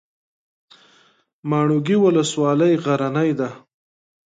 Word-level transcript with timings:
ماڼوګي 1.49 1.95
ولسوالۍ 2.03 2.73
غرنۍ 2.83 3.31
ده؟ 3.39 3.49